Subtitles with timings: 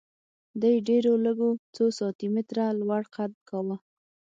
[0.61, 3.77] دې ډېرو لږو څو سانتي متره لوړ قد کاوه